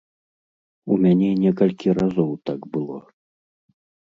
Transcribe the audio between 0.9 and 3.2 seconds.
У мяне некалькі разоў так было.